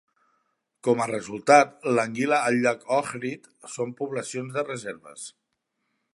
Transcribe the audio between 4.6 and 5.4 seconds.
reserves.